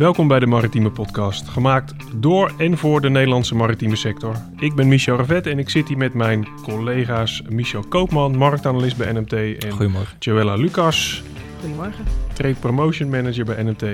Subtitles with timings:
[0.00, 4.34] Welkom bij de Maritieme Podcast, gemaakt door en voor de Nederlandse maritieme sector.
[4.56, 9.12] Ik ben Michel Ravet en ik zit hier met mijn collega's Michel Koopman, marktanalist bij
[9.12, 10.16] NMT en Goedemorgen.
[10.18, 11.22] Joella Lucas,
[11.60, 12.04] Goedemorgen.
[12.32, 13.84] Trade Promotion Manager bij NMT.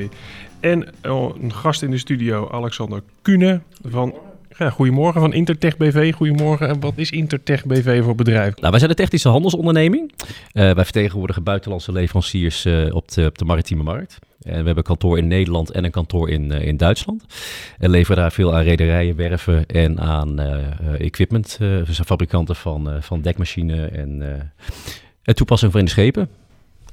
[0.60, 4.14] En oh, een gast in de studio, Alexander Kune van
[4.58, 6.14] ja, goedemorgen van Intertech BV.
[6.14, 6.68] Goedemorgen.
[6.68, 8.56] En wat is Intertech BV voor bedrijf?
[8.56, 10.12] Nou, wij zijn een technische handelsonderneming.
[10.18, 14.18] Uh, wij vertegenwoordigen buitenlandse leveranciers uh, op, de, op de maritieme markt.
[14.46, 17.24] En we hebben een kantoor in Nederland en een kantoor in, uh, in Duitsland.
[17.78, 20.40] En leveren daar veel aan rederijen, werven en aan
[20.98, 21.56] equipment.
[21.58, 24.22] we zijn fabrikanten van, van dekmachine en,
[25.22, 26.28] en toepassing voor in de schepen.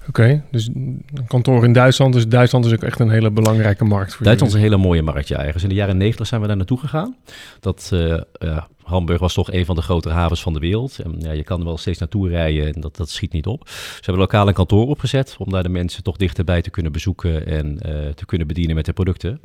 [0.07, 2.13] Oké, okay, dus een kantoor in Duitsland.
[2.13, 5.01] Dus Duitsland is ook echt een hele belangrijke markt voor Duitsland is een hele mooie
[5.01, 5.43] markt, ja.
[5.43, 7.15] Ergens in de jaren negentig zijn we daar naartoe gegaan.
[7.59, 10.99] Dat, uh, uh, Hamburg was toch een van de grotere havens van de wereld.
[10.99, 13.67] En, ja, je kan er wel steeds naartoe rijden en dat, dat schiet niet op.
[13.67, 17.47] Ze hebben lokaal een kantoor opgezet om daar de mensen toch dichterbij te kunnen bezoeken
[17.47, 19.41] en uh, te kunnen bedienen met de producten.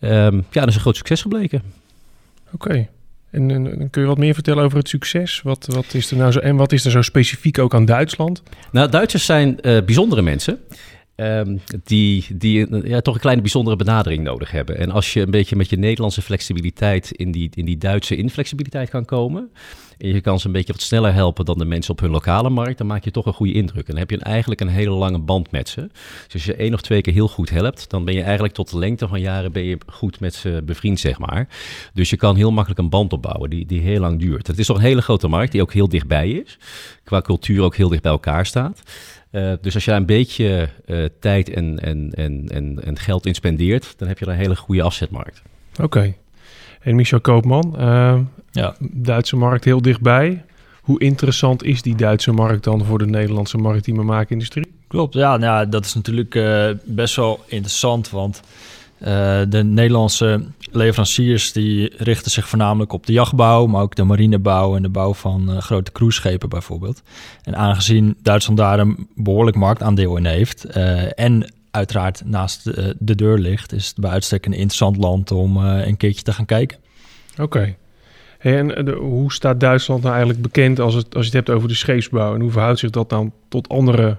[0.00, 1.62] Um, ja, dat is een groot succes gebleken.
[2.52, 2.68] Oké.
[2.68, 2.88] Okay.
[3.32, 5.42] En, kun je wat meer vertellen over het succes?
[5.42, 8.42] Wat, wat is er nou zo, en wat is er zo specifiek ook aan Duitsland?
[8.72, 10.58] Nou, Duitsers zijn uh, bijzondere mensen.
[11.22, 14.78] Um, die, die ja, toch een kleine bijzondere benadering nodig hebben.
[14.78, 18.90] En als je een beetje met je Nederlandse flexibiliteit in die, in die Duitse inflexibiliteit
[18.90, 19.50] kan komen.
[19.98, 22.50] En je kan ze een beetje wat sneller helpen dan de mensen op hun lokale
[22.50, 22.78] markt.
[22.78, 23.86] Dan maak je toch een goede indruk.
[23.86, 25.80] En dan heb je eigenlijk een hele lange band met ze.
[26.24, 27.90] Dus als je één of twee keer heel goed helpt.
[27.90, 31.00] Dan ben je eigenlijk tot de lengte van jaren ben je goed met ze bevriend,
[31.00, 31.48] zeg maar.
[31.92, 34.46] Dus je kan heel makkelijk een band opbouwen die, die heel lang duurt.
[34.46, 36.58] Het is toch een hele grote markt die ook heel dichtbij is.
[37.04, 38.82] Qua cultuur ook heel dicht bij elkaar staat.
[39.32, 43.26] Uh, dus als je daar een beetje uh, tijd en, en, en, en, en geld
[43.26, 45.42] in spendeert, dan heb je daar een hele goede afzetmarkt.
[45.72, 45.82] Oké.
[45.82, 46.16] Okay.
[46.80, 48.76] En Michel Koopman, uh, ja.
[48.80, 50.44] Duitse markt heel dichtbij.
[50.80, 54.72] Hoe interessant is die Duitse markt dan voor de Nederlandse maritieme maakindustrie?
[54.88, 56.40] Klopt, ja, nou, dat is natuurlijk
[56.84, 58.42] best wel interessant, want
[59.48, 64.82] de Nederlandse leveranciers die richten zich voornamelijk op de jachtbouw, maar ook de marinebouw en
[64.82, 67.02] de bouw van uh, grote cruiseschepen bijvoorbeeld.
[67.42, 73.14] En aangezien Duitsland daar een behoorlijk marktaandeel in heeft uh, en uiteraard naast de, de,
[73.14, 76.78] deur ligt, is het bij uitstek een interessant land om een keertje te gaan kijken.
[77.40, 77.74] Oké.
[78.38, 81.74] En hoe staat Duitsland nou eigenlijk bekend als, het, als je het hebt over de
[81.74, 82.34] scheepsbouw?
[82.34, 84.16] En hoe verhoudt zich dat dan tot andere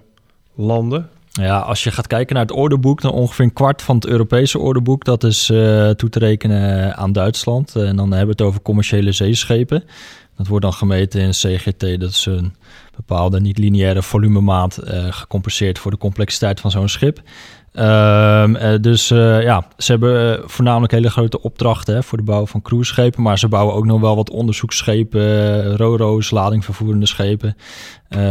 [0.56, 1.10] landen?
[1.42, 4.60] Ja, als je gaat kijken naar het orderboek, dan ongeveer een kwart van het Europese
[4.60, 7.76] orderboek, dat is uh, toe te rekenen aan Duitsland.
[7.76, 9.84] En dan hebben we het over commerciële zeeschepen.
[10.38, 12.56] Dat wordt dan gemeten in CGT, dat is een
[12.96, 17.22] bepaalde niet-lineaire volumemaat uh, gecompenseerd voor de complexiteit van zo'n schip.
[17.76, 22.46] Um, uh, dus uh, ja, ze hebben voornamelijk hele grote opdrachten hè, voor de bouw
[22.46, 23.22] van cruiseschepen.
[23.22, 27.56] Maar ze bouwen ook nog wel wat onderzoeksschepen, roro's, ladingvervoerende schepen.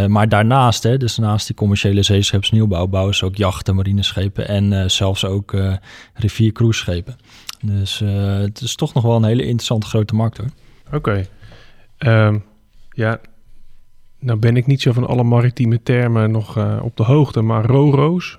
[0.09, 5.25] Maar daarnaast, hè, dus naast die commerciële zeeschepsnieuwbouw, bouwen ze ook jachten, marineschepen en zelfs
[5.25, 5.55] ook
[6.15, 7.17] riviercruiseschepen.
[7.62, 8.03] Dus
[8.41, 10.51] het is toch nog wel een hele interessante grote markt hoor.
[10.93, 11.27] Oké.
[11.99, 12.27] Okay.
[12.27, 12.45] Um,
[12.91, 13.21] ja,
[14.22, 18.38] nou ben ik niet zo van alle maritieme termen nog op de hoogte, maar roro's,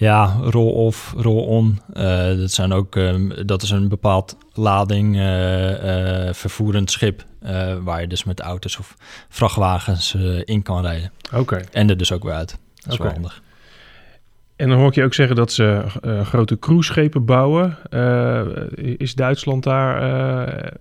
[0.00, 1.80] ja, roll-off, roll-on.
[1.94, 7.24] Uh, dat, zijn ook, um, dat is een bepaald lading uh, uh, vervoerend schip.
[7.82, 8.96] waar je dus met auto's of
[9.28, 11.12] vrachtwagens in kan rijden.
[11.26, 11.38] Oké.
[11.38, 11.64] Okay.
[11.72, 12.58] En er dus ook weer uit.
[12.74, 13.06] Dat is okay.
[13.06, 13.42] wel handig.
[14.56, 15.84] En dan hoor ik je ook zeggen dat ze
[16.24, 17.78] grote cruiseschepen bouwen.
[18.98, 20.72] is Duitsland daar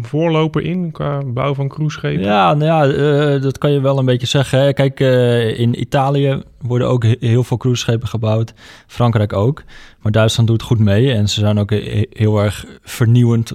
[0.00, 2.24] voorloper in qua bouw van cruiseschepen?
[2.24, 2.94] Ja, nou ja,
[3.34, 4.60] uh, dat kan je wel een beetje zeggen.
[4.60, 4.72] Hè.
[4.72, 8.54] Kijk, uh, in Italië worden ook heel veel cruiseschepen gebouwd.
[8.86, 9.62] Frankrijk ook.
[10.00, 11.12] Maar Duitsland doet goed mee.
[11.12, 11.70] En ze zijn ook
[12.10, 13.52] heel erg vernieuwend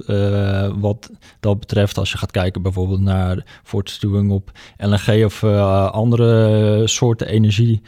[0.79, 1.97] wat dat betreft.
[1.97, 5.43] Als je gaat kijken bijvoorbeeld naar voortstuwing op LNG of
[5.91, 7.81] andere soorten energie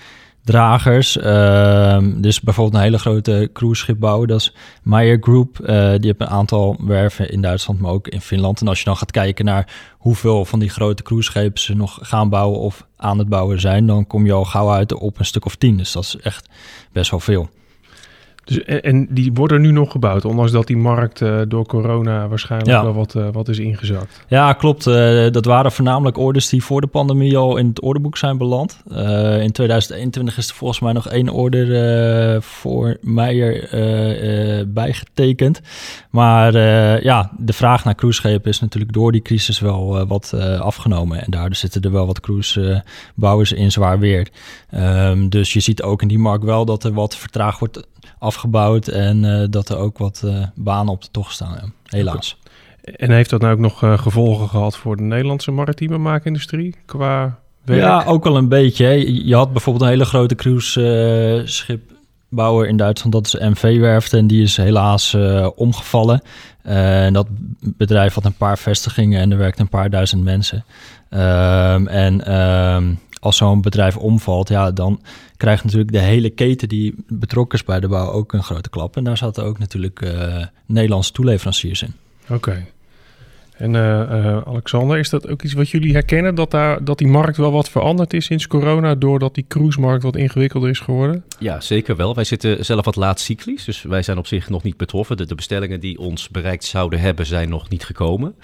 [0.43, 1.17] dragers.
[1.17, 4.27] Uh, dus bijvoorbeeld een hele grote cruiseschip bouwen.
[4.27, 5.59] Dat is Meyer Group.
[5.61, 8.61] Uh, die heeft een aantal werven in Duitsland, maar ook in Finland.
[8.61, 12.29] En als je dan gaat kijken naar hoeveel van die grote cruiseschepen ze nog gaan
[12.29, 15.45] bouwen of aan het bouwen zijn, dan kom je al gauw uit op een stuk
[15.45, 15.77] of tien.
[15.77, 16.49] Dus dat is echt
[16.91, 17.49] best wel veel.
[18.49, 22.71] Dus, en, die worden nu nog gebouwd, ondanks dat die markt uh, door corona waarschijnlijk
[22.71, 22.83] ja.
[22.83, 24.23] wel wat, uh, wat is ingezakt.
[24.27, 24.87] Ja, klopt.
[24.87, 28.81] Uh, dat waren voornamelijk orders die voor de pandemie al in het orderboek zijn beland.
[29.41, 33.69] in 2021 is er volgens mij nog één order voor Meijer
[34.67, 35.61] bijgetekend.
[36.09, 36.57] Maar
[37.03, 41.25] ja, de vraag naar cruiseschepen is natuurlijk door die crisis wel wat afgenomen.
[41.25, 44.27] En daardoor zitten er wel wat cruisebouwers in zwaar weer.
[44.75, 47.87] Um, dus je ziet ook in die markt wel dat er wat vertraagd wordt
[48.19, 51.53] afgebouwd en uh, dat er ook wat uh, banen op de tocht staan.
[51.61, 51.97] Ja.
[51.97, 52.37] Helaas.
[52.81, 57.39] En heeft dat nou ook nog uh, gevolgen gehad voor de Nederlandse maritieme maakindustrie qua
[57.63, 57.81] werk?
[57.81, 58.85] Ja, ook wel een beetje.
[58.85, 58.91] Hè.
[59.23, 61.91] Je had bijvoorbeeld een hele grote cruiseschip
[62.29, 64.13] bouwer in Duitsland, dat is MV Werft.
[64.13, 65.17] En die is helaas
[65.55, 66.21] omgevallen.
[66.63, 67.27] en dat
[67.61, 70.63] bedrijf had een paar vestigingen en er werkten een paar duizend mensen.
[71.09, 75.01] Ehm, en ehm, als zo'n bedrijf omvalt, ja, dan
[75.37, 78.97] krijgt natuurlijk de hele keten die betrokken is bij de bouw ook een grote klap.
[78.97, 81.93] En daar zaten ook natuurlijk uh, Nederlandse toeleveranciers in.
[82.29, 82.65] Oké.
[83.59, 86.35] En uh, uh, Alexander, is dat ook iets wat jullie herkennen?
[86.35, 90.15] Dat, daar, dat die markt wel wat veranderd is sinds corona, doordat die cruisemarkt wat
[90.15, 91.23] ingewikkelder is geworden?
[91.39, 92.15] Ja, zeker wel.
[92.15, 95.17] Wij zitten zelf wat laat cyclisch, dus wij zijn op zich nog niet betroffen.
[95.17, 98.35] De, de bestellingen die ons bereikt zouden hebben, zijn nog niet gekomen.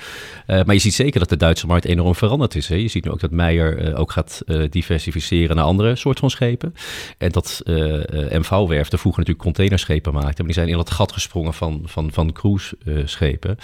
[0.47, 2.67] Uh, maar je ziet zeker dat de Duitse markt enorm veranderd is.
[2.67, 2.75] Hè?
[2.75, 6.73] Je ziet nu ook dat Meijer ook gaat diversificeren naar andere soorten van schepen.
[7.17, 10.35] En dat MV-werften vroeger natuurlijk containerschepen maakten.
[10.37, 13.57] Maar die zijn in dat gat gesprongen van, van, van cruiseschepen.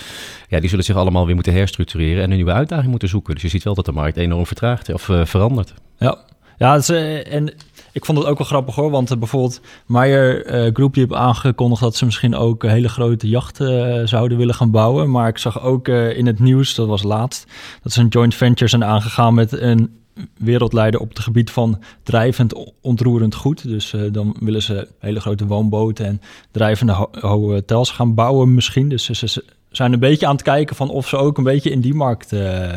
[0.48, 3.34] ja, die zullen zich allemaal weer moeten herstructureren en een nieuwe uitdaging moeten zoeken.
[3.34, 5.74] Dus je ziet wel dat de markt enorm vertraagt of uh, verandert.
[5.98, 6.18] Ja,
[6.58, 7.54] ja uh, en
[7.92, 10.44] ik vond het ook wel grappig hoor, want uh, bijvoorbeeld Meyer
[10.74, 15.12] Group die heeft aangekondigd dat ze misschien ook hele grote jachten zouden willen gaan bouwen.
[15.12, 17.52] Maar ik zag ook in het nieuws, dat was laatst,
[17.84, 20.00] dat ze een joint venture zijn aangegaan met een
[20.38, 23.68] wereldleider op het gebied van drijvend ontroerend goed.
[23.68, 26.22] Dus dan willen ze hele grote woonboten en
[26.52, 28.90] drijvende ho hotels gaan bouwen misschien.
[28.90, 31.82] Dus ze, zijn een beetje aan het kijken van of ze ook een beetje in
[31.82, 32.70] die markt uh,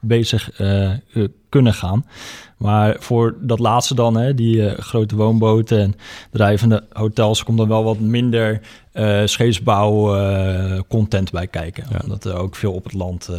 [0.00, 0.90] bezig uh,
[1.48, 2.06] kunnen gaan.
[2.56, 5.94] Maar voor dat laatste dan, hè, die uh, grote woonboten en
[6.30, 8.60] drijvende hotels, komt dan wel wat minder
[9.24, 11.86] scheepsbouw content bij kijken.
[11.90, 12.00] Ja.
[12.02, 13.30] Omdat er ook veel op het land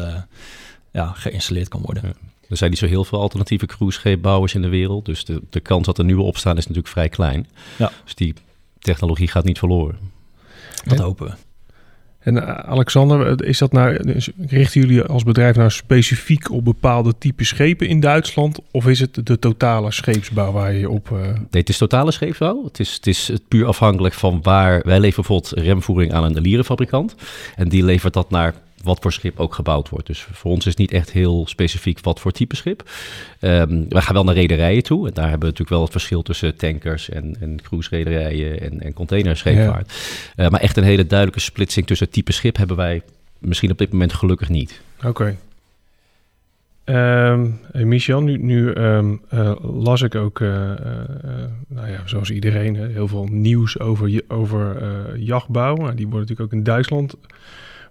[0.91, 2.03] ja, geïnstalleerd kan worden.
[2.05, 2.13] Ja.
[2.49, 5.05] Er zijn niet zo heel veel alternatieve cruisescheepbouwers in de wereld.
[5.05, 7.47] Dus de, de kans dat er nieuwe opstaan is natuurlijk vrij klein.
[7.77, 7.91] Ja.
[8.03, 8.33] Dus die
[8.79, 9.97] technologie gaat niet verloren.
[10.85, 11.33] Dat hopen we.
[12.23, 17.43] En uh, Alexander, is dat nou, richten jullie als bedrijf nou specifiek op bepaalde type
[17.43, 18.59] schepen in Duitsland?
[18.71, 21.09] Of is het de totale scheepsbouw waar je op...
[21.09, 21.19] Uh...
[21.19, 22.63] Nee, het is totale scheepsbouw.
[22.63, 24.81] Het is, het is puur afhankelijk van waar...
[24.83, 27.15] Wij leveren bijvoorbeeld remvoering aan een delierenfabrikant.
[27.55, 28.53] En die levert dat naar
[28.83, 30.07] wat voor schip ook gebouwd wordt.
[30.07, 32.89] Dus voor ons is niet echt heel specifiek wat voor type schip.
[33.39, 35.07] Um, we gaan wel naar rederijen toe.
[35.07, 38.93] En daar hebben we natuurlijk wel het verschil tussen tankers en, en cruise-rederijen en, en
[38.93, 39.93] containerscheepvaart.
[40.35, 40.43] Ja.
[40.43, 43.01] Uh, maar echt een hele duidelijke splitsing tussen type schip hebben wij
[43.39, 44.81] misschien op dit moment gelukkig niet.
[44.97, 45.07] Oké.
[45.07, 45.37] Okay.
[46.85, 50.65] Um, hey Michel, nu, nu um, uh, las ik ook, uh, uh,
[51.67, 55.75] nou ja, zoals iedereen, heel veel nieuws over, over jachtbouw.
[55.75, 57.15] Nou, die worden natuurlijk ook in Duitsland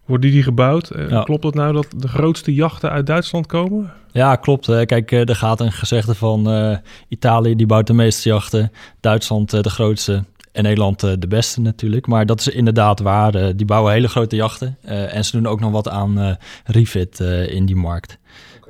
[0.07, 0.97] worden die gebouwd?
[0.97, 3.93] Uh, Klopt het nou dat de grootste jachten uit Duitsland komen?
[4.13, 4.67] Ja, klopt.
[4.67, 6.77] Kijk, eh, er gaat een gezegde van uh,
[7.09, 12.07] Italië die bouwt de meeste jachten, Duitsland de grootste en Nederland de beste natuurlijk.
[12.07, 13.57] Maar dat is inderdaad waar.
[13.57, 17.77] die bouwen hele grote jachten en ze doen ook nog wat aan refit in die
[17.77, 18.19] markt.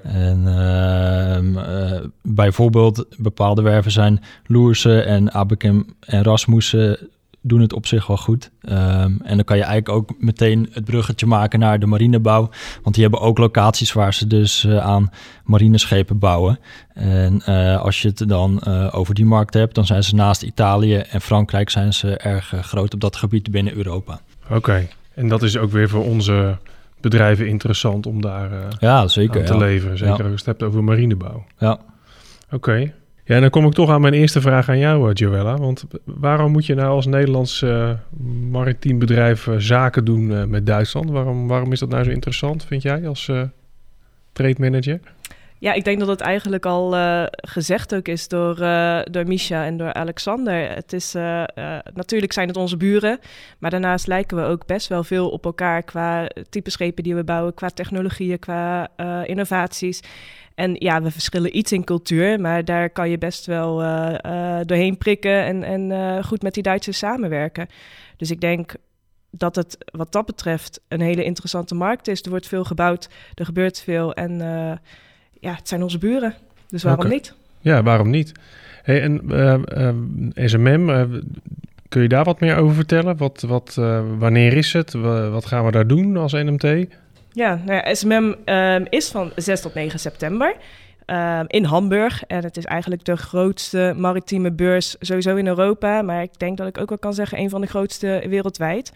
[0.03, 6.99] En uh, bijvoorbeeld bepaalde werven zijn Loerse en Abekem en Rasmussen
[7.43, 8.51] doen het op zich wel goed.
[8.63, 8.73] Um,
[9.23, 12.51] en dan kan je eigenlijk ook meteen het bruggetje maken naar de marinebouw.
[12.83, 15.11] Want die hebben ook locaties waar ze dus uh, aan
[15.45, 16.59] marineschepen bouwen.
[16.95, 20.43] En uh, als je het dan uh, over die markt hebt, dan zijn ze naast
[20.43, 24.21] Italië en Frankrijk zijn ze erg groot op dat gebied binnen Europa.
[24.45, 24.89] Oké, okay.
[25.15, 26.57] en dat is ook weer voor onze
[27.01, 29.59] bedrijven interessant om daar ja, zeker, te ja.
[29.59, 29.99] leveren.
[29.99, 30.23] Zeker ja.
[30.23, 31.45] als je het hebt over marinebouw.
[31.59, 31.73] Ja.
[31.73, 32.55] Oké.
[32.55, 32.95] Okay.
[33.33, 35.57] Ja, en dan kom ik toch aan mijn eerste vraag aan jou, eh, Joella.
[35.57, 37.91] Want waarom moet je nou als Nederlands uh,
[38.51, 41.11] maritiem bedrijf uh, zaken doen met Duitsland?
[41.11, 43.31] Waarom, waarom is dat nou zo interessant, vind jij, als
[44.33, 45.01] trade manager?
[45.63, 49.65] Ja, ik denk dat het eigenlijk al uh, gezegd ook is door, uh, door Misha
[49.65, 50.75] en door Alexander.
[50.75, 51.45] Het is, uh,
[51.95, 53.19] natuurlijk zijn het onze buren,
[53.59, 57.25] maar daarnaast lijken we ook best wel veel op elkaar qua type schepen die we
[57.25, 58.89] bouwen, qua technologieën, qua
[59.27, 60.01] innovaties.
[60.55, 63.77] En ja, we verschillen iets in cultuur, maar daar kan je best wel
[64.65, 67.67] doorheen prikken en, en goed met die Duitsers samenwerken.
[68.17, 68.75] Dus ik denk
[69.31, 72.23] dat het wat dat betreft een hele interessante markt is.
[72.23, 74.41] Er wordt veel gebouwd, er gebeurt veel en
[75.43, 76.35] ja, het zijn onze buren.
[76.69, 77.17] Dus waarom okay.
[77.17, 77.35] niet?
[77.61, 78.33] Ja, waarom niet?
[78.83, 79.59] Hey, en uh,
[80.35, 81.03] uh, SMM, uh,
[81.89, 83.17] kun je daar wat meer over vertellen?
[83.17, 83.75] Wat, wat,
[84.19, 84.93] wanneer is het?
[85.31, 86.87] wat gaan we daar doen als NMT?
[87.33, 90.55] Ja, nou ja SMM um, is van 6 tot 9 september.
[91.07, 92.25] Um, in Hamburg.
[92.27, 96.03] En het is eigenlijk de grootste maritieme beurs sowieso in Europa.
[96.03, 98.93] Maar ik denk dat ik ook wel kan zeggen, een van de grootste wereldwijd.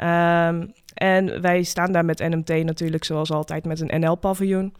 [0.00, 4.74] Um, en wij staan daar met NMT natuurlijk zoals altijd met een NL-paviljoen.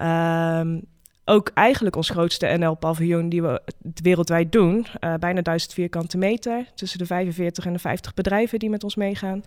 [0.00, 0.82] Um,
[1.24, 3.62] ook eigenlijk ons grootste NL-paviljoen die we
[4.02, 4.86] wereldwijd doen.
[5.00, 6.64] Uh, bijna 1000 vierkante meter.
[6.74, 9.42] Tussen de 45 en de 50 bedrijven die met ons meegaan.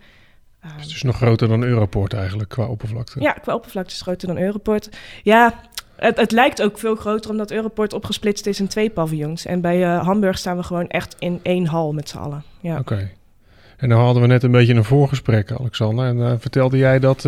[0.64, 3.20] Uh, het is nog groter dan Europort eigenlijk qua oppervlakte.
[3.20, 4.88] Ja, qua oppervlakte is het groter dan Europort.
[5.22, 5.60] Ja,
[5.96, 9.46] het, het, lijkt ook veel groter omdat Europort opgesplitst is in twee paviljoens.
[9.46, 12.42] En bij uh, Hamburg staan we gewoon echt in één hal met z'n allen.
[12.60, 12.78] Ja.
[12.78, 13.10] Oké.
[13.76, 16.06] En dan hadden we net een beetje een voorgesprek, Alexander.
[16.06, 17.24] En uh, vertelde jij dat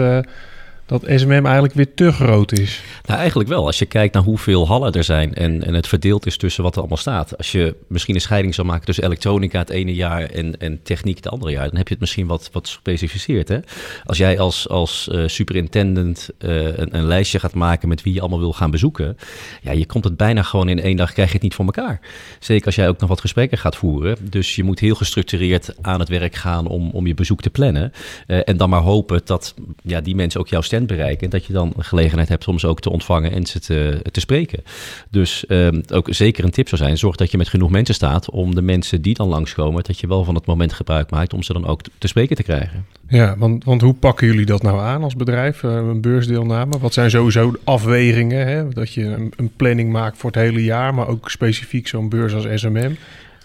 [0.88, 2.82] dat SMM eigenlijk weer te groot is.
[3.06, 3.66] Nou, eigenlijk wel.
[3.66, 6.72] Als je kijkt naar hoeveel hallen er zijn en, en het verdeeld is tussen wat
[6.72, 7.36] er allemaal staat.
[7.36, 11.16] Als je misschien een scheiding zou maken tussen elektronica het ene jaar en, en techniek
[11.16, 13.48] het andere jaar, dan heb je het misschien wat, wat gespecificeerd.
[13.48, 13.58] Hè?
[14.04, 18.20] Als jij als, als uh, superintendent uh, een, een, lijstje gaat maken met wie je
[18.20, 19.16] allemaal wil gaan bezoeken,
[19.62, 22.00] ja, je komt het bijna gewoon in één dag, krijg je het niet voor elkaar.
[22.38, 24.16] Zeker als jij ook nog wat gesprekken gaat voeren.
[24.30, 27.92] Dus je moet heel gestructureerd aan het werk gaan om, om je bezoek te plannen.
[28.26, 31.24] Uh, en dan maar hopen dat ja, die mensen ook jouw bereiken.
[31.24, 34.20] En dat je dan gelegenheid hebt om ze ook te ontvangen en ze te, te
[34.20, 34.62] spreken.
[35.10, 38.30] Dus um, ook zeker een tip zou zijn, zorg dat je met genoeg mensen staat
[38.30, 41.42] om de mensen die dan langskomen, dat je wel van het moment gebruik maakt om
[41.42, 42.86] ze dan ook te spreken te krijgen.
[43.08, 46.78] Ja, want, want hoe pakken jullie dat nou aan als bedrijf, uh, een beursdeelname?
[46.78, 48.46] Wat zijn sowieso afwegingen?
[48.46, 48.68] Hè?
[48.68, 52.46] Dat je een planning maakt voor het hele jaar, maar ook specifiek zo'n beurs als
[52.54, 52.96] SMM.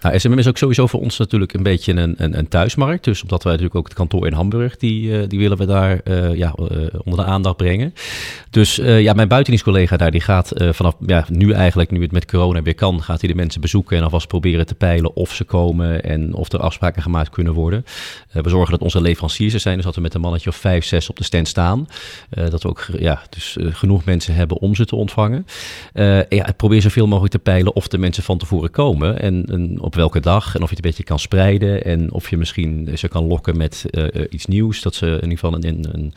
[0.04, 3.04] Nou, SMM is ook sowieso voor ons natuurlijk een beetje een, een, een thuismarkt.
[3.04, 6.02] Dus omdat wij natuurlijk ook het kantoor in Hamburg, die, uh, die willen we daar
[6.04, 6.68] uh, ja, uh,
[7.04, 7.94] onder de aandacht brengen.
[8.50, 12.62] Dus ja, mijn buitendienstcollega daar, die gaat vanaf ja, nu eigenlijk, nu het met corona
[12.62, 16.04] weer kan, gaat hij de mensen bezoeken en alvast proberen te peilen of ze komen
[16.04, 17.86] en of er afspraken gemaakt kunnen worden.
[18.32, 20.86] we zorgen dat onze leveranciers er zijn, dus dat we met een mannetje of vijf,
[20.86, 21.88] zes op de stand staan.
[22.30, 25.46] dat we ook ja, dus, genoeg mensen hebben om ze te ontvangen.
[26.30, 29.93] ja, probeer zoveel mogelijk te peilen of de mensen van tevoren komen en, en op
[29.96, 33.08] welke dag en of je het een beetje kan spreiden en of je misschien ze
[33.08, 36.14] kan lokken met uh, iets nieuws, dat ze in ieder geval een, een,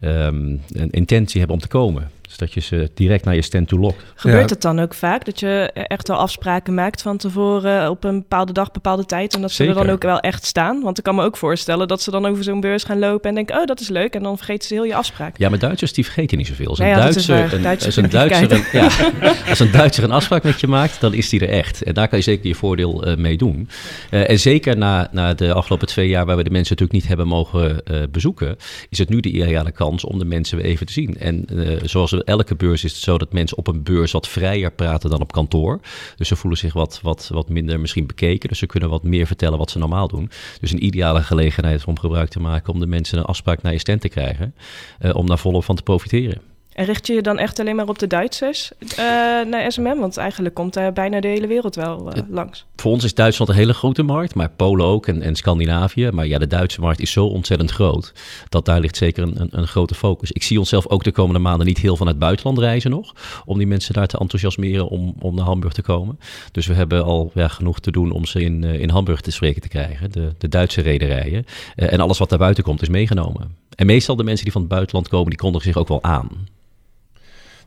[0.00, 2.10] een, een intentie hebben om te komen.
[2.30, 4.04] Dus dat je ze direct naar je stand toe lokt.
[4.14, 4.54] Gebeurt ja.
[4.54, 8.52] het dan ook vaak dat je echt wel afspraken maakt van tevoren op een bepaalde
[8.52, 9.72] dag, bepaalde tijd en dat Zeker.
[9.72, 10.82] ze er dan ook wel echt staan?
[10.82, 13.34] Want ik kan me ook voorstellen dat ze dan over zo'n beurs gaan lopen en
[13.34, 15.38] denken, oh dat is leuk en dan vergeten ze heel je afspraak.
[15.38, 16.66] Ja, maar Duitsers die vergeten niet zoveel.
[16.66, 18.88] Als een, ja, dat Duitser, een, Duitsers als, een Duitser een, ja,
[19.50, 21.82] als een Duitser een afspraak met je maakt, dan is die er echt.
[21.82, 23.68] En daar kan je zeker je voordeel uh, mee doen.
[24.10, 27.08] Uh, en zeker na, na de afgelopen twee jaar waar we de mensen natuurlijk niet
[27.08, 28.56] hebben mogen uh, bezoeken,
[28.88, 31.18] is het nu de ideale kans om de mensen weer even te zien.
[31.18, 31.46] En
[31.84, 35.20] zoals elke beurs is het zo dat mensen op een beurs wat vrijer praten dan
[35.20, 35.80] op kantoor.
[36.16, 38.48] Dus ze voelen zich wat, wat, wat minder misschien bekeken.
[38.48, 40.30] Dus ze kunnen wat meer vertellen wat ze normaal doen.
[40.60, 43.78] Dus een ideale gelegenheid om gebruik te maken om de mensen een afspraak naar je
[43.78, 44.54] stand te krijgen.
[45.00, 46.40] Uh, om daar volop van te profiteren.
[46.72, 48.96] En richt je je dan echt alleen maar op de Duitsers uh,
[49.44, 49.98] naar SMM?
[49.98, 52.66] Want eigenlijk komt daar bijna de hele wereld wel uh, langs.
[52.80, 56.10] Voor ons is Duitsland een hele grote markt, maar Polen ook en, Scandinavië.
[56.12, 58.12] Maar ja, de Duitse markt is zo ontzettend groot
[58.48, 60.32] dat daar ligt zeker een, een, een, grote focus.
[60.32, 63.58] Ik zie onszelf ook de komende maanden niet heel van het buitenland reizen nog, om
[63.58, 66.18] die mensen daar te enthousiasmeren om, om naar Hamburg te komen.
[66.52, 69.30] Dus we hebben al ja, genoeg te doen om ze in, uh, in Hamburg te
[69.30, 71.44] spreken te krijgen, de, de Duitse rederijen.
[71.74, 73.56] en alles wat daar buiten komt is meegenomen.
[73.74, 76.28] En meestal de mensen die van het buitenland komen, die kondigen zich ook wel aan.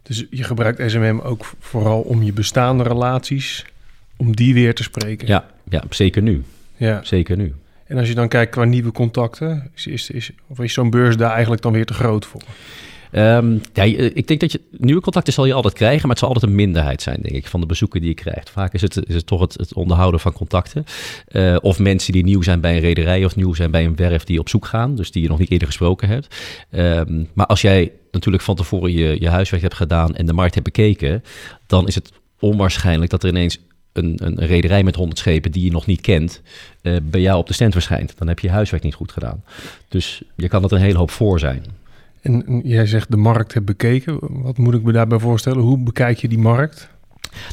[0.03, 3.65] Dus je gebruikt SMM ook vooral om je bestaande relaties,
[4.23, 5.27] om die weer te spreken.
[5.27, 6.43] Ja, ja zeker nu.
[6.77, 6.99] Ja.
[7.03, 7.53] Zeker nu.
[7.87, 11.17] En als je dan kijkt qua nieuwe contacten, is, is, is, of is zo'n beurs
[11.17, 12.41] daar eigenlijk dan weer te groot voor?
[13.15, 16.27] Um, ja, ik denk dat je nieuwe contacten zal je altijd krijgen, maar het zal
[16.27, 18.49] altijd een minderheid zijn, denk ik, van de bezoeken die je krijgt.
[18.49, 20.85] Vaak is het, is het toch het, het onderhouden van contacten.
[21.31, 24.23] Uh, of mensen die nieuw zijn bij een rederij of nieuw zijn bij een werf
[24.23, 26.35] die op zoek gaan, dus die je nog niet eerder gesproken hebt.
[26.71, 30.53] Um, maar als jij natuurlijk van tevoren je, je huiswerk hebt gedaan en de markt
[30.53, 31.23] hebt bekeken,
[31.67, 33.59] dan is het onwaarschijnlijk dat er ineens
[33.93, 36.41] een, een rederij met 100 schepen die je nog niet kent,
[36.81, 38.17] uh, bij jou op de stand verschijnt.
[38.17, 39.43] Dan heb je je huiswerk niet goed gedaan.
[39.87, 41.63] Dus je kan er een hele hoop voor zijn.
[42.21, 44.17] En jij zegt de markt hebt bekeken.
[44.19, 45.61] Wat moet ik me daarbij voorstellen?
[45.63, 46.89] Hoe bekijk je die markt?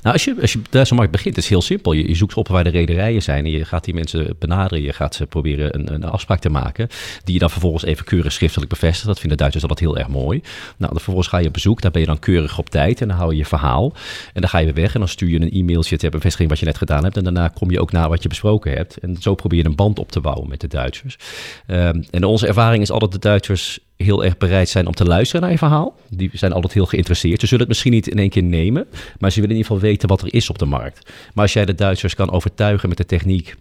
[0.03, 1.93] Nou, als je, als je op deze markt begint, is het heel simpel.
[1.93, 4.83] Je, je zoekt op waar de rederijen zijn en je gaat die mensen benaderen.
[4.83, 6.89] Je gaat ze proberen een, een afspraak te maken,
[7.25, 9.07] die je dan vervolgens even keurig schriftelijk bevestigt.
[9.07, 10.39] Dat vinden Duitsers altijd heel erg mooi.
[10.77, 13.09] Nou, dan vervolgens ga je op bezoek, daar ben je dan keurig op tijd en
[13.09, 13.93] dan hou je je verhaal.
[14.33, 16.59] En dan ga je weer weg en dan stuur je een e-mailtje ter bevestiging wat
[16.59, 17.17] je net gedaan hebt.
[17.17, 18.97] En daarna kom je ook naar wat je besproken hebt.
[18.97, 21.19] En zo probeer je een band op te bouwen met de Duitsers.
[21.67, 25.41] Um, en onze ervaring is altijd de Duitsers heel erg bereid zijn om te luisteren
[25.41, 25.95] naar je verhaal.
[26.09, 27.41] Die zijn altijd heel geïnteresseerd.
[27.41, 28.87] Ze zullen het misschien niet in één keer nemen,
[29.19, 31.11] maar ze willen in ieder geval weten wat er is op de markt.
[31.35, 33.57] Maar als jij de Duitsers kan overtuigen met de techniek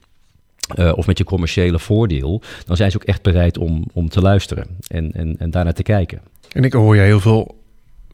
[0.75, 4.21] uh, of met je commerciële voordeel, dan zijn ze ook echt bereid om, om te
[4.21, 6.21] luisteren en, en, en daarnaar te kijken.
[6.51, 7.58] En ik hoor je heel veel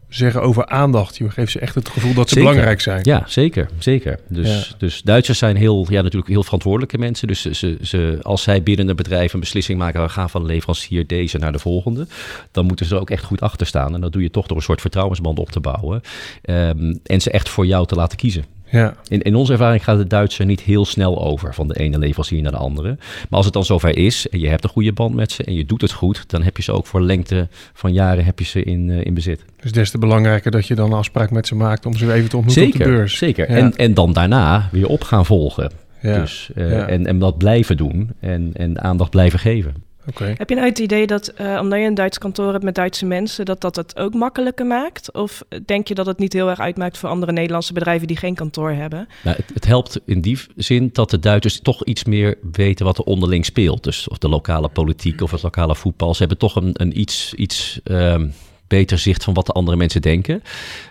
[0.10, 1.18] zeggen over aandacht.
[1.18, 2.50] Je geeft ze echt het gevoel dat ze zeker.
[2.50, 3.00] belangrijk zijn.
[3.04, 3.70] Ja, zeker.
[3.78, 4.20] zeker.
[4.28, 4.76] Dus, ja.
[4.78, 7.28] dus Duitsers zijn heel, ja, natuurlijk heel verantwoordelijke mensen.
[7.28, 10.02] Dus ze, ze, als zij binnen een bedrijf een beslissing maken...
[10.02, 12.08] we gaan van leverancier deze naar de volgende...
[12.52, 13.94] dan moeten ze er ook echt goed achter staan.
[13.94, 16.02] En dat doe je toch door een soort vertrouwensband op te bouwen.
[16.44, 18.55] Um, en ze echt voor jou te laten kiezen.
[18.72, 18.94] Ja.
[19.08, 22.42] In, in onze ervaring gaat de Duitser niet heel snel over van de ene leverancier
[22.42, 22.88] naar de andere.
[22.98, 25.54] Maar als het dan zover is en je hebt een goede band met ze en
[25.54, 28.46] je doet het goed, dan heb je ze ook voor lengte van jaren heb je
[28.46, 29.46] ze in, uh, in bezit.
[29.62, 32.30] Dus des te belangrijker dat je dan een afspraak met ze maakt om ze even
[32.30, 33.18] te ontmoeten zeker, op de beurs.
[33.18, 33.56] Zeker, Ja.
[33.58, 35.72] en, en dan daarna weer op gaan volgen.
[36.02, 36.20] Ja.
[36.20, 36.88] Dus, uh, Ja.
[36.88, 39.74] en, en dat blijven doen en, en aandacht blijven geven.
[40.14, 43.06] Heb je nou het idee dat, uh, omdat je een Duits kantoor hebt met Duitse
[43.06, 45.12] mensen, dat dat het ook makkelijker maakt?
[45.14, 48.36] Of denk je dat het niet heel erg uitmaakt voor andere Nederlandse bedrijven die geen
[48.36, 49.08] kantoor hebben?
[49.24, 52.98] Nou, het, het, helpt in die zin dat de Duitsers toch iets meer weten wat
[52.98, 53.84] er onderling speelt.
[53.84, 56.14] Dus of de lokale politiek of het lokale voetbal.
[56.14, 58.34] Ze hebben toch een, een iets, iets um,
[58.68, 60.44] beter zicht van wat de andere mensen denken.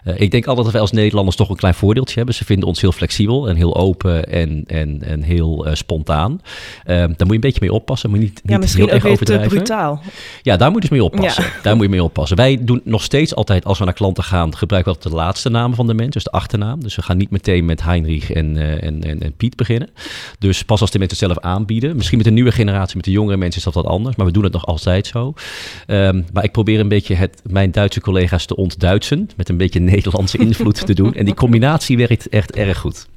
[0.05, 2.35] Uh, ik denk altijd dat wij als Nederlanders toch een klein voordeeltje hebben.
[2.35, 6.33] Ze vinden ons heel flexibel en heel open en, en, en heel uh, spontaan.
[6.33, 6.41] Uh,
[6.87, 8.11] daar moet je een beetje mee oppassen.
[8.11, 9.57] Moet je niet, ja, niet misschien heel ook erg weer te overdrijven.
[9.57, 10.03] brutaal.
[10.43, 11.45] Ja, daar moet je dus mee oppassen.
[11.45, 11.51] Ja.
[11.63, 12.37] Daar moet je mee oppassen.
[12.37, 15.49] Wij doen nog steeds altijd, als we naar klanten gaan, gebruiken we altijd de laatste
[15.49, 16.81] naam van de mens, dus de achternaam.
[16.81, 19.89] Dus we gaan niet meteen met Heinrich en, uh, en, en, en, Piet beginnen.
[20.39, 21.97] Dus pas als de mensen het zelf aanbieden.
[21.97, 24.33] Misschien met de nieuwe generatie, met de jongere mensen is dat wat anders, maar we
[24.33, 25.35] doen het nog altijd zo.
[25.87, 29.81] Um, maar ik probeer een beetje het, mijn Duitse collega's te ontduitsen, met een beetje
[29.95, 31.15] Nederlandse invloed te doen.
[31.15, 33.09] En die combinatie werkt echt erg goed.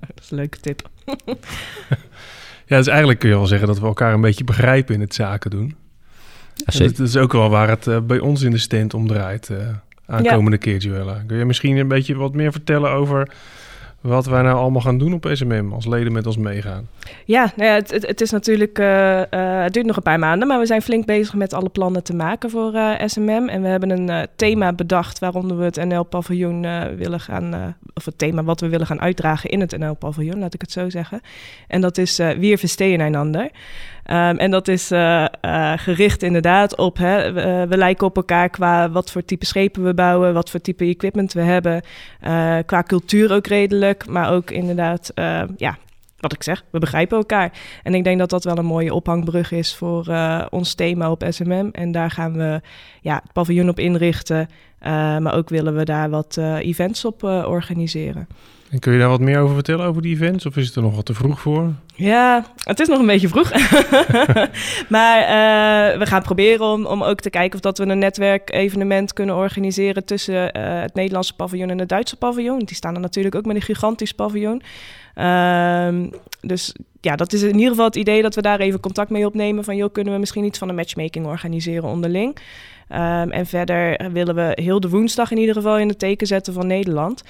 [0.00, 0.88] Dat is een leuke tip.
[2.66, 5.14] Ja, dus eigenlijk kun je wel zeggen dat we elkaar een beetje begrijpen in het
[5.14, 5.76] zaken doen.
[6.54, 9.48] Ja, dat is ook wel waar het uh, bij ons in de stand om draait
[9.48, 9.58] uh,
[10.06, 10.56] aankomende ja.
[10.56, 11.22] keer, Joella.
[11.26, 13.30] Kun je misschien een beetje wat meer vertellen over
[14.02, 16.88] wat wij nou allemaal gaan doen op SMM als leden met ons meegaan?
[17.24, 19.24] Ja, nou ja het, het, is natuurlijk, uh, uh,
[19.62, 22.14] het duurt nog een paar maanden, maar we zijn flink bezig met alle plannen te
[22.14, 23.48] maken voor uh, SMM.
[23.48, 26.60] En we hebben een thema bedacht waaronder we het NL-paviljoen
[26.96, 30.60] willen gaan, of het thema wat we willen gaan uitdragen in het NL-paviljoen, laat ik
[30.60, 31.20] het zo zeggen.
[31.68, 33.50] En dat is Wir verstehen einander.
[34.12, 38.48] Um, en dat is uh, uh, gericht inderdaad op, hè, we, we, lijken op elkaar
[38.48, 41.82] qua wat voor type schepen we bouwen, wat voor type equipment we hebben,
[42.66, 45.12] qua cultuur ook redelijk, maar ook inderdaad,
[45.56, 45.76] ja,
[46.22, 47.52] wat ik zeg, we begrijpen elkaar.
[47.82, 50.14] En ik denk dat dat wel een mooie ophangbrug is voor
[50.50, 51.68] ons thema op SMM.
[51.72, 52.60] En daar gaan we
[53.00, 54.48] ja, het paviljoen op inrichten,
[55.18, 58.28] maar ook willen we daar wat events op organiseren.
[58.72, 60.46] En kun je daar wat meer over vertellen, over die events?
[60.46, 61.72] Of is het er nog wat te vroeg voor?
[61.94, 63.50] Ja, het is nog een beetje vroeg.
[64.96, 69.12] maar uh, we gaan proberen om, om ook te kijken of dat we een netwerkevenement
[69.12, 72.58] kunnen organiseren tussen uh, het Nederlandse paviljoen en het Duitse paviljoen.
[72.58, 74.62] Die staan er natuurlijk ook met een gigantisch paviljoen.
[75.16, 79.10] Uh, dus ja, dat is in ieder geval het idee dat we daar even contact
[79.10, 79.64] mee opnemen.
[79.64, 82.36] Van joh, kunnen we misschien iets van een matchmaking organiseren onderling.
[82.88, 86.52] Um, en verder willen we heel de woensdag in ieder geval in het teken zetten
[86.52, 87.22] van Nederland.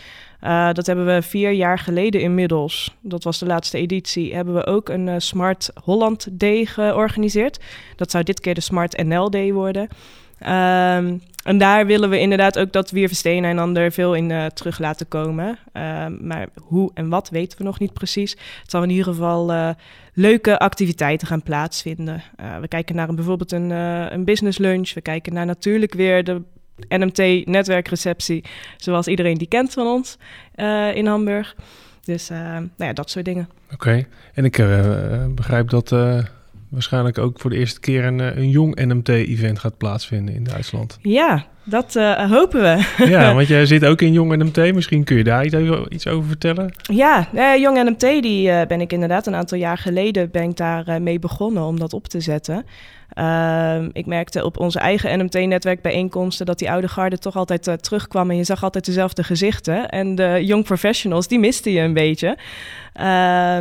[0.44, 4.66] Uh, dat hebben we vier jaar geleden inmiddels, dat was de laatste editie, hebben we
[4.66, 7.60] ook een uh, Smart Holland Day georganiseerd.
[7.96, 9.88] Dat zou dit keer de Smart NL Day worden.
[10.46, 14.78] Um, en daar willen we inderdaad ook dat Wir verstehen einander veel in uh, terug
[14.78, 15.58] laten komen.
[15.72, 18.30] Uh, maar hoe en wat weten we nog niet precies.
[18.30, 19.70] Het zal in ieder geval uh,
[20.14, 22.22] leuke activiteiten gaan plaatsvinden.
[22.40, 24.94] Uh, we kijken naar een, bijvoorbeeld een, een business lunch.
[24.94, 26.42] We kijken naar natuurlijk weer de
[26.88, 28.44] NMT-netwerkreceptie.
[28.76, 30.18] Zoals iedereen die kent van ons
[30.94, 31.56] in Hamburg.
[32.04, 33.48] Dus nou ja, dat soort dingen.
[33.72, 34.56] Oké, en ik
[35.34, 35.94] begrijp dat
[36.72, 40.98] waarschijnlijk ook voor de eerste keer een, een jong NMT-event gaat plaatsvinden in Duitsland.
[41.02, 43.04] Ja, dat uh, hopen we.
[43.14, 44.74] ja, want jij zit ook in Jong NMT.
[44.74, 45.44] Misschien kun je daar
[45.88, 46.72] iets over vertellen?
[46.82, 50.56] Ja, uh, Jong NMT die, uh, ben ik inderdaad een aantal jaar geleden ben ik
[50.56, 52.64] daar mee begonnen om dat op te zetten.
[53.14, 58.30] Uh, ik merkte op onze eigen NMT-netwerkbijeenkomsten dat die oude garde toch altijd uh, terugkwam
[58.30, 59.88] en je zag altijd dezelfde gezichten.
[59.88, 62.36] En de young professionals, die miste je een beetje.
[63.00, 63.56] Uh,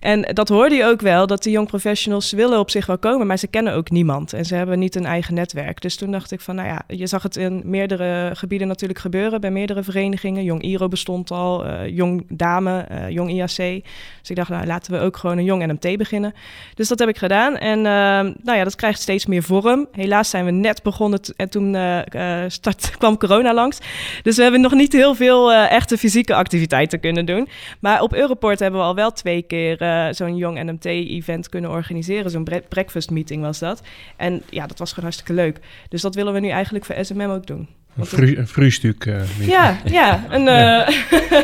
[0.00, 3.26] en dat hoorde je ook wel, dat de young professionals willen op zich wel komen,
[3.26, 5.80] maar ze kennen ook niemand en ze hebben niet een eigen netwerk.
[5.80, 9.40] Dus toen dacht ik van, nou ja, je zag het in meerdere gebieden natuurlijk gebeuren,
[9.40, 10.44] bij meerdere verenigingen.
[10.44, 13.82] Jong Iro bestond al, uh, Jong Dame, uh, Jong IAC.
[14.20, 16.34] Dus ik dacht, nou laten we ook gewoon een Jong NMT beginnen.
[16.74, 19.88] Dus dat heb ik gedaan en nou ja, dat krijgt steeds meer vorm.
[19.92, 23.78] Helaas zijn we net begonnen en toen uh, start, kwam corona langs.
[24.22, 27.48] Dus we hebben nog niet heel veel uh, echte fysieke activiteiten kunnen doen.
[27.80, 29.76] Maar op Europort hebben we al wel twee keer
[30.14, 32.30] zo'n Jong NMT-event kunnen organiseren.
[32.30, 33.82] Zo'n bre breakfast meeting was dat.
[34.16, 35.60] En ja, dat was gewoon hartstikke leuk.
[35.88, 37.68] Dus dat willen we nu eigenlijk voor SMM ook doen.
[37.96, 39.04] Een, een vroegstuk.
[39.04, 40.46] Uh, ja, ja, een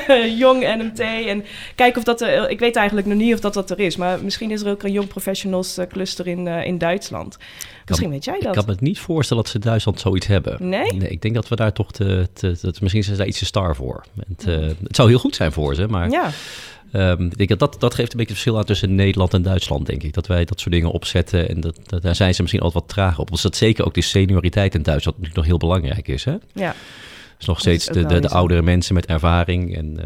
[0.08, 1.00] uh, jong NMT.
[1.00, 2.50] En kijken of dat er.
[2.50, 3.96] Ik weet eigenlijk nog niet of dat, dat er is.
[3.96, 7.38] Maar misschien is er ook een jong professionals uh, cluster in, in Duitsland.
[7.86, 8.56] Misschien weet jij dat.
[8.56, 10.68] Ik kan me niet voorstellen dat ze in Duitsland zoiets hebben.
[10.68, 10.92] Nee?
[10.92, 12.28] nee ik denk dat we daar toch te.
[12.32, 14.04] te, te misschien zijn ze daar iets te star voor.
[14.28, 14.44] Het,
[14.82, 16.10] het zou heel goed zijn voor ze, maar.
[16.10, 16.30] Ja.
[16.92, 19.86] Um, ik denk dat, dat geeft een beetje het verschil aan tussen Nederland en Duitsland,
[19.86, 20.12] denk ik.
[20.12, 22.92] Dat wij dat soort dingen opzetten en dat, dat, daar zijn ze misschien altijd wat
[22.92, 23.30] traag op.
[23.30, 26.24] Dus dat zeker ook de senioriteit in Duitsland natuurlijk nog heel belangrijk is.
[26.24, 26.34] Hè?
[26.54, 26.74] Ja.
[27.38, 29.76] Dus nog steeds de, de, de, oudere mensen met ervaring.
[29.76, 29.98] En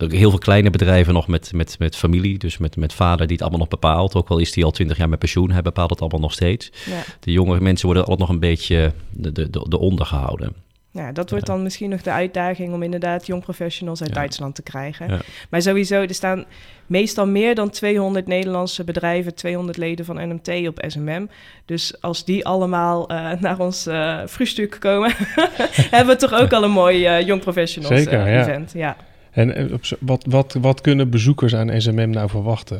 [0.00, 2.38] uh, heel veel kleine bedrijven nog met, met, met familie.
[2.38, 4.14] Dus met, met vader die het allemaal nog bepaalt.
[4.14, 6.70] Ook al is hij al twintig jaar met pensioen, hij bepaalt het allemaal nog steeds.
[6.86, 7.02] Ja.
[7.20, 10.54] De jongere mensen worden altijd nog een beetje de, de, de, de ondergehouden.
[10.92, 14.62] Ja, dat wordt dan misschien nog de uitdaging om inderdaad jong professionals uit Duitsland te
[14.62, 15.20] krijgen.
[15.50, 16.44] Maar sowieso, er staan
[16.86, 21.28] meestal meer dan 200 Nederlandse bedrijven, 200 leden van NMT op SMM.
[21.64, 25.12] Dus als die allemaal uh, naar ons uh, vroegstuk komen,
[25.96, 28.72] hebben we toch ook al een mooi uh, jong professionals Zeker, event.
[28.72, 28.96] Ja.
[29.30, 32.78] En wat, wat, wat kunnen bezoekers aan SMM nou verwachten?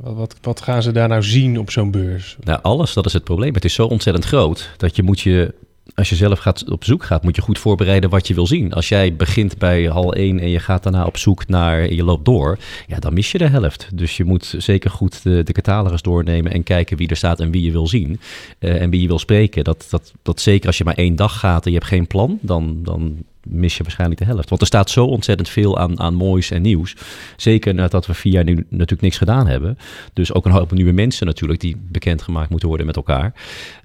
[0.00, 2.36] Wat, wat, wat gaan ze daar nou zien op zo'n beurs?
[2.40, 3.54] Nou, alles, dat is het probleem.
[3.54, 5.54] Het is zo ontzettend groot dat je moet je
[5.96, 8.72] als je zelf gaat, op zoek gaat, moet je goed voorbereiden wat je wil zien.
[8.72, 12.24] Als jij begint bij hal 1 en je gaat daarna op zoek naar, je loopt
[12.24, 13.88] door, ja, dan mis je de helft.
[13.94, 17.50] Dus je moet zeker goed de, de catalogus doornemen en kijken wie er staat en
[17.50, 18.20] wie je wil zien
[18.58, 19.64] uh, en wie je wil spreken.
[19.64, 22.38] Dat, dat, dat zeker als je maar één dag gaat en je hebt geen plan,
[22.42, 24.48] dan, dan mis je waarschijnlijk de helft.
[24.48, 26.96] Want er staat zo ontzettend veel aan, aan moois en nieuws.
[27.36, 29.78] Zeker nadat we vier jaar nu natuurlijk niks gedaan hebben.
[30.12, 33.34] Dus ook een hoop nieuwe mensen natuurlijk die bekendgemaakt moeten worden met elkaar.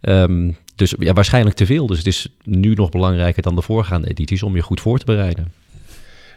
[0.02, 1.88] Um, dus ja, waarschijnlijk te veel.
[1.88, 5.06] Dus het is nu nog belangrijker dan de voorgaande edities om je goed voor te
[5.06, 5.54] bereiden.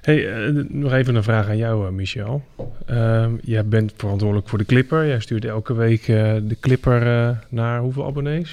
[0.01, 2.43] Hey, uh, nog even een vraag aan jou, uh, Michel.
[2.91, 5.07] Uh, jij bent verantwoordelijk voor de Clipper.
[5.07, 8.53] Jij stuurt elke week uh, de Clipper naar hoeveel abonnees?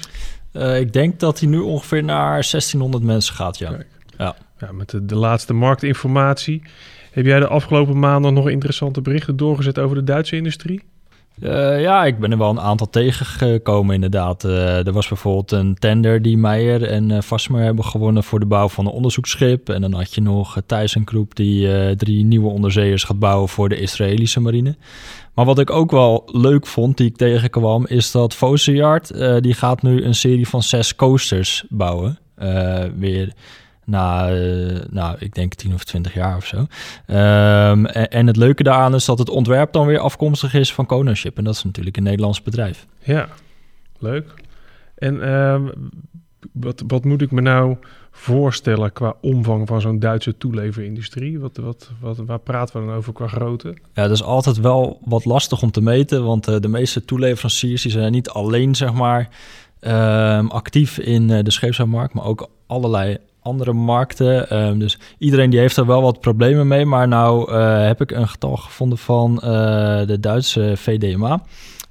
[0.78, 3.78] ik denk dat hij nu ongeveer naar 1600 mensen gaat, ja.
[4.18, 4.36] Ja.
[4.58, 4.72] ja.
[4.72, 6.62] met de, de, laatste marktinformatie.
[7.10, 10.82] Heb jij de afgelopen maanden nog interessante berichten doorgezet over de Duitse industrie?
[11.40, 14.44] Uh, ja, ik ben er wel een aantal tegengekomen inderdaad.
[14.44, 18.68] Uh, er was bijvoorbeeld een tender die Meijer en uh, hebben gewonnen voor de bouw
[18.68, 19.68] van een onderzoeksschip.
[19.68, 23.80] En dan had je nog Thijssen Groep die drie nieuwe onderzeeërs gaat bouwen voor de
[23.80, 24.76] Israëlische marine.
[25.34, 29.82] Maar wat ik ook wel leuk vond, die ik tegenkwam, is dat Voseyard, die gaat
[29.82, 32.18] nu een serie van zes coasters bouwen.
[32.96, 33.32] weer
[33.84, 36.56] na, uh, nou, ik denk 10 of 20 jaar of zo.
[36.56, 40.86] Um, en, en, het leuke daaraan is dat het ontwerp dan weer afkomstig is van
[40.86, 41.38] Conaship.
[41.38, 42.86] En dat is natuurlijk een Nederlands bedrijf.
[42.98, 43.28] Ja,
[43.98, 44.34] leuk.
[44.94, 45.60] En uh,
[46.52, 47.76] wat, wat moet ik me nou
[48.10, 51.40] voorstellen qua omvang van zo'n Duitse toeleverindustrie?
[51.40, 53.68] Wat, wat, wat, waar praten we dan over qua grootte?
[53.68, 57.82] Ja, dat is altijd wel wat lastig om te meten, want uh, de meeste toeleveranciers
[57.82, 59.28] die zijn niet alleen zeg maar
[59.80, 64.56] uh, actief in uh, de scheepsbouwmarkt, maar ook allerlei andere markten.
[64.56, 66.84] Um, dus iedereen die heeft er wel wat problemen mee.
[66.84, 69.40] Maar nou uh, heb ik een getal gevonden van uh,
[70.06, 71.42] de Duitse VDMA.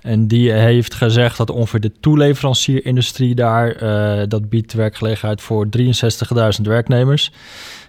[0.01, 3.83] En die heeft gezegd dat ongeveer de toeleverancierindustrie daar...
[3.83, 7.31] Uh, dat biedt werkgelegenheid voor 63.000 werknemers.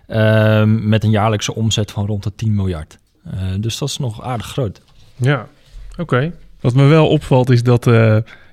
[0.08, 2.98] Um, met een jaarlijkse omzet van rond de 10 miljard.
[3.60, 4.80] dus dat is nog aardig groot.
[5.16, 5.46] Ja,
[5.98, 6.32] oké.
[6.60, 7.84] Wat me wel opvalt is dat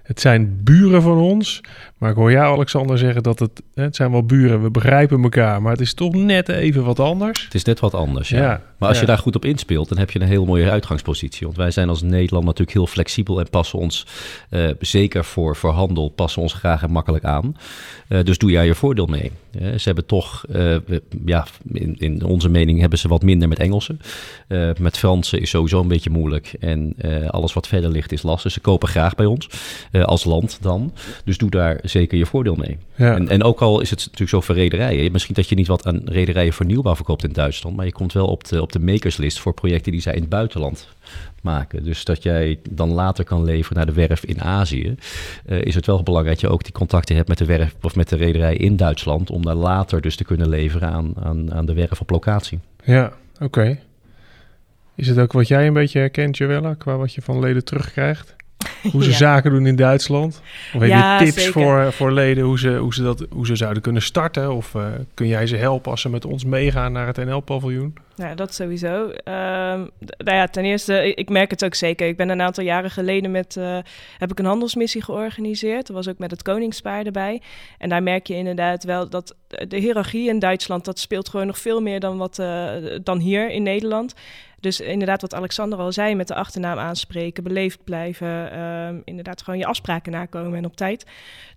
[0.03, 1.61] het zijn buren van ons.
[1.99, 5.61] Maar ik hoor jou, Alexander, zeggen dat het, het zijn wel buren, we begrijpen elkaar.
[5.61, 7.43] Maar het is toch net even wat anders.
[7.43, 8.61] Het is net wat anders, ja.
[8.77, 11.45] maar als je daar goed op inspeelt, dan heb je een heel mooie uitgangspositie.
[11.45, 14.07] Want wij zijn als Nederland natuurlijk heel flexibel en passen ons,
[14.49, 17.57] uh, zeker voor, voor handel, passen ons graag en makkelijk aan.
[18.07, 19.31] Uh, dus doe jij je voordeel mee.
[19.51, 20.45] ze hebben toch,
[21.25, 23.99] ja, in, in, onze mening hebben ze wat minder met Engelsen.
[24.79, 26.53] met Fransen is sowieso een beetje moeilijk.
[26.59, 26.95] En
[27.27, 28.51] alles wat verder ligt is lastig.
[28.51, 29.49] Ze kopen graag bij ons,
[30.01, 30.93] als land dan.
[31.23, 32.77] Dus doe daar zeker je voordeel mee.
[32.95, 33.15] Ja.
[33.15, 35.11] En, en ook al is het natuurlijk zo voor rederijen.
[35.11, 37.75] Misschien dat je niet wat aan rederijen voor nieuwbouw verkoopt in Duitsland.
[37.75, 40.29] Maar je komt wel op de, op de makerslist voor projecten die zij in het
[40.29, 40.87] buitenland
[41.41, 41.83] maken.
[41.83, 44.95] Dus dat jij dan later kan leveren naar de werf in Azië.
[45.45, 47.95] Uh, is het wel belangrijk dat je ook die contacten hebt met de werf of
[47.95, 49.29] met de rederij in Duitsland.
[49.29, 52.59] Om daar later dus te kunnen leveren aan, aan, aan de werf op locatie.
[52.83, 53.79] Ja, oké.
[54.95, 58.35] Is het ook wat jij een beetje herkent, Joella, qua wat je van leden terugkrijgt?
[58.91, 60.41] hoe ze zaken doen in Duitsland?
[60.73, 63.81] Of heb je tips voor, voor leden hoe ze, hoe, ze dat, hoe ze zouden
[63.81, 64.53] kunnen starten?
[64.53, 67.93] Of uh, kun jij ze helpen als ze met ons meegaan naar het NL-paviljoen?
[68.15, 69.03] Ja, dat sowieso.
[69.03, 72.07] Um, nou ja, ten eerste, ik merk het ook zeker.
[72.07, 73.77] Ik ben een aantal jaren geleden met, uh,
[74.17, 75.87] heb ik een handelsmissie georganiseerd.
[75.87, 77.41] Dat was ook met het Koningspaar erbij.
[77.77, 81.57] En daar merk je inderdaad wel dat de hiërarchie in Duitsland, dat speelt gewoon nog
[81.57, 82.71] veel meer dan, wat, uh,
[83.03, 84.13] dan hier in Nederland.
[84.59, 88.51] Dus inderdaad, wat Alexander al zei, met de achternaam aanspreken, beleefd blijven,
[88.87, 91.05] um, inderdaad gewoon je afspraken nakomen en op tijd.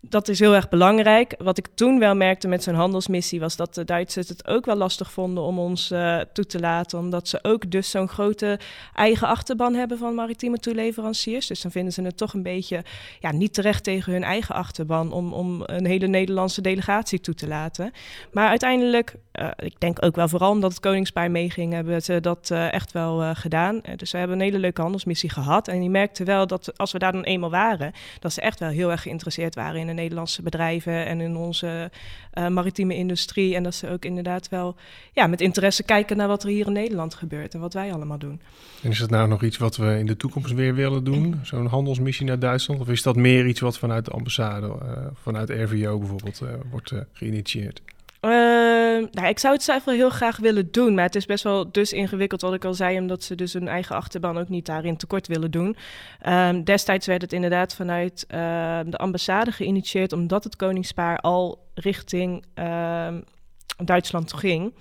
[0.00, 1.34] Dat is heel erg belangrijk.
[1.38, 4.76] Wat ik toen wel merkte met zo'n handelsmissie was dat de Duitsers het ook wel
[4.76, 8.58] lastig vonden om ons uh, toe te laten, omdat ze ook dus zo'n grote
[8.94, 11.46] eigen achterban hebben van maritieme toeleveranciers.
[11.46, 12.84] Dus dan vinden ze het toch een beetje
[13.20, 17.48] ja, niet terecht tegen hun eigen achterban om, om een hele Nederlandse delegatie toe te
[17.48, 17.92] laten.
[18.32, 22.48] Maar uiteindelijk eh, ik denk ook wel vooral omdat het Koningspaar meeging, hebben ze dat
[22.52, 23.80] uh, echt wel uh, gedaan.
[23.96, 25.68] dus we hebben een hele leuke handelsmissie gehad.
[25.68, 28.68] En die merkte wel dat als we daar dan eenmaal waren, dat ze echt wel
[28.68, 31.90] heel erg geïnteresseerd waren in de Nederlandse bedrijven en in onze
[32.48, 33.54] maritieme industrie.
[33.54, 34.76] En dat ze ook inderdaad wel
[35.12, 38.18] ja, met interesse kijken naar wat er hier in Nederland gebeurt en wat wij allemaal
[38.18, 38.40] doen.
[38.82, 41.40] En is dat nou nog iets wat we in de toekomst weer willen doen?
[41.42, 42.80] Zo'n handelsmissie naar Duitsland?
[42.80, 44.74] Of is dat meer iets wat vanuit de ambassade,
[45.14, 47.82] vanuit RVO bijvoorbeeld, wordt geïnitieerd?
[48.24, 48.51] Uh,
[49.10, 51.72] nou, ik zou het zelf wel heel graag willen doen, maar het is best wel
[51.72, 54.96] dus ingewikkeld, wat ik al zei, omdat ze dus hun eigen achterban ook niet daarin
[54.96, 55.76] tekort willen doen.
[56.28, 58.38] Um, destijds werd het inderdaad vanuit uh,
[58.86, 62.44] de ambassade geïnitieerd, omdat het koningspaar al richting
[63.76, 64.74] Duitsland ging.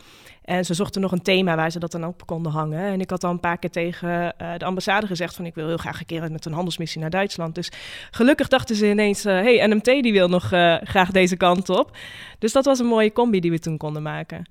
[0.51, 2.79] En ze zochten nog een thema waar ze dat dan op konden hangen.
[2.79, 5.67] En ik had al een paar keer tegen uh, de ambassade gezegd van ik wil
[5.67, 7.55] heel graag een keer met een handelsmissie naar Duitsland.
[7.55, 7.71] Dus
[8.11, 11.97] gelukkig dachten ze ineens, uh, hey NMT die wil nog uh, graag deze kant op.
[12.39, 14.45] Dus dat was een mooie combi die we toen konden maken.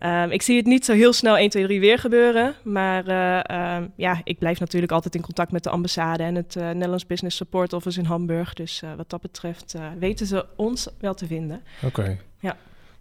[0.00, 2.54] Um, ik zie het niet zo heel snel 1, 2, 3 weer gebeuren.
[2.62, 3.06] Maar
[3.76, 7.36] um, ja, ik blijf natuurlijk altijd in contact met de ambassade en het Nederlands Business
[7.36, 8.52] Support Office in Hamburg.
[8.52, 11.62] Dus wat dat betreft weten ze ons wel te vinden.
[11.82, 12.00] Oké.
[12.00, 12.18] Okay.
[12.40, 12.56] Ja.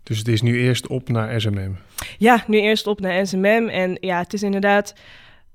[0.06, 1.76] Dus het is nu eerst op naar SMM?
[2.18, 3.68] Ja, nu eerst op naar SMM.
[3.70, 4.94] En ja, het is inderdaad...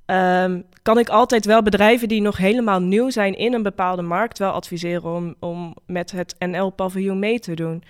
[0.06, 4.38] Um, kan ik altijd wel bedrijven die nog helemaal nieuw zijn in een bepaalde markt
[4.38, 7.82] wel adviseren om, om met het NL-paviljoen mee te doen.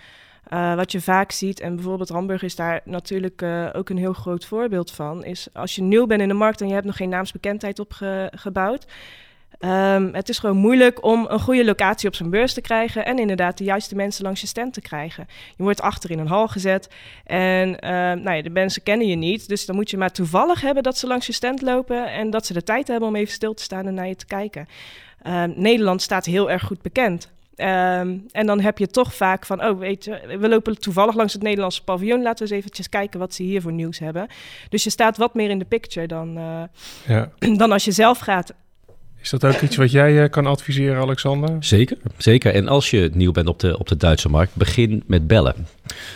[0.53, 4.13] Uh, wat je vaak ziet, en bijvoorbeeld Hamburg is daar natuurlijk uh, ook een heel
[4.13, 6.97] groot voorbeeld van, is als je nieuw bent in de markt en je hebt nog
[6.97, 8.87] geen naamsbekendheid opgebouwd,
[9.65, 13.19] Um, het is gewoon moeilijk om een goede locatie op zijn beurs te krijgen en
[13.19, 15.27] inderdaad de juiste mensen langs je stand te krijgen.
[15.57, 16.89] Je wordt achter in een hal gezet
[17.25, 20.61] en um, nou ja, de mensen kennen je niet, dus dan moet je maar toevallig
[20.61, 23.33] hebben dat ze langs je stand lopen en dat ze de tijd hebben om even
[23.33, 24.69] stil te staan en naar je te kijken.
[25.27, 27.31] Um, Nederland staat heel erg goed bekend.
[27.57, 31.33] Um, en dan heb je toch vaak van, oh weet je, we lopen toevallig langs
[31.33, 32.23] het Nederlandse paviljoen.
[32.23, 34.27] Laten we eens eventjes kijken wat ze hier voor nieuws hebben.
[34.69, 36.63] Dus je staat wat meer in de picture dan, uh,
[37.07, 37.31] ja.
[37.57, 38.55] dan als je zelf gaat.
[39.23, 41.57] Is dat ook iets wat jij uh, kan adviseren, Alexander?
[41.61, 42.55] Zeker, zeker.
[42.55, 45.55] En als je nieuw bent op de, op de Duitse markt, begin met bellen.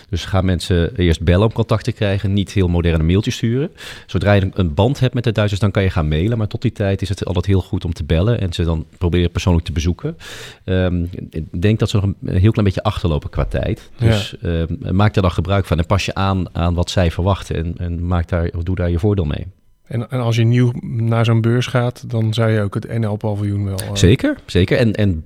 [0.09, 3.71] Dus ga mensen eerst bellen om contact te krijgen, niet heel moderne mailtjes sturen.
[4.07, 6.39] Zodra je een band hebt met de Duitsers, dan kan je gaan mailen.
[6.39, 8.87] Maar tot die tijd is het altijd heel goed om te bellen en ze dan
[8.99, 10.17] proberen persoonlijk te bezoeken.
[10.65, 13.91] Um, ik denk dat ze nog een, heel klein beetje achterlopen qua tijd.
[13.99, 14.49] Dus ja.
[14.49, 17.75] um, maak daar dan gebruik van en pas je aan aan wat zij verwachten en,
[17.79, 19.47] en maak daar, doe daar je voordeel mee.
[19.85, 23.65] En, en, als je nieuw naar zo'n beurs gaat, dan zou je ook het NL-paviljoen
[23.65, 23.81] wel...
[23.81, 23.95] Uh...
[23.95, 24.79] Zeker, zeker.
[24.79, 25.25] En, en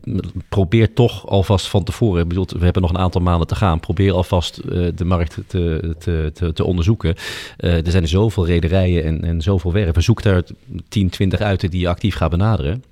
[0.48, 3.80] probeer toch alvast van tevoren, ik bedoel, we hebben nog een aantal maanden te gaan,
[3.80, 7.14] probeer alvast uh, de markt te, te, te, te onderzoeken.
[7.58, 10.02] Uh, er zijn zoveel rederijen en, en zoveel werven.
[10.02, 10.42] Zoek daar
[10.88, 12.84] 10, 20 uit die je actief gaat benaderen.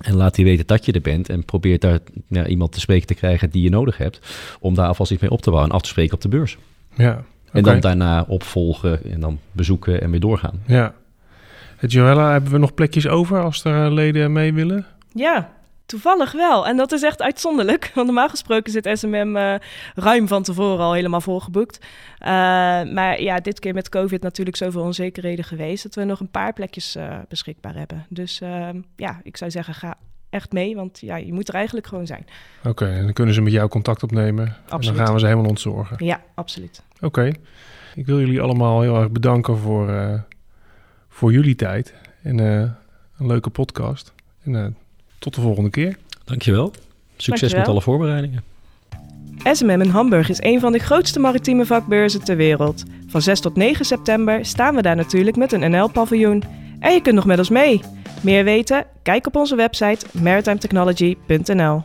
[0.00, 1.28] En laat die weten dat je er bent.
[1.28, 4.20] En probeer daar ja, iemand te spreken te krijgen die je nodig hebt.
[4.60, 6.58] Om daar alvast iets mee op te bouwen en af te spreken op de beurs.
[6.94, 7.24] Ja,
[7.56, 10.62] en dan daarna opvolgen en dan bezoeken en weer doorgaan.
[10.66, 10.94] Ja.
[11.76, 14.86] Het Joella, hebben we nog plekjes over als er leden mee willen?
[15.12, 15.50] Ja,
[15.86, 16.66] toevallig wel.
[16.66, 17.90] En dat is echt uitzonderlijk.
[17.94, 19.54] Want normaal gesproken zit SMM uh,
[19.94, 21.78] ruim van tevoren al helemaal volgeboekt.
[22.20, 22.28] Uh,
[22.92, 25.82] maar ja, dit keer met COVID natuurlijk zoveel onzekerheden geweest...
[25.82, 28.06] dat we nog een paar plekjes uh, beschikbaar hebben.
[28.08, 28.40] Dus
[28.96, 29.96] ja, ik zou zeggen, ga
[30.30, 32.26] echt mee, want ja, je moet er eigenlijk gewoon zijn.
[32.58, 34.56] Oké, okay, en dan kunnen ze met jou contact opnemen.
[34.62, 34.86] Absoluut.
[34.86, 36.04] En dan gaan we ze helemaal ontzorgen.
[36.04, 36.82] Ja, absoluut.
[36.96, 37.06] Oké.
[37.06, 37.34] Okay.
[37.94, 40.12] Ik wil jullie allemaal heel erg bedanken voor, uh,
[41.08, 41.94] voor jullie tijd.
[42.22, 42.60] En uh,
[43.18, 44.12] een leuke podcast.
[44.42, 44.66] En uh,
[45.18, 45.96] tot de volgende keer.
[46.24, 46.72] Dankjewel.
[47.16, 47.58] Succes Dankjewel.
[47.58, 48.42] met alle voorbereidingen.
[49.52, 52.84] SMM in Hamburg is een van de grootste maritieme vakbeurzen ter wereld.
[53.06, 56.42] Van 6 tot 9 september staan we daar natuurlijk met een NL-paviljoen.
[56.80, 57.80] En je kunt nog met ons mee.
[58.20, 58.86] Meer weten?
[59.02, 61.82] Kijk op onze website maritimetechnology.nl.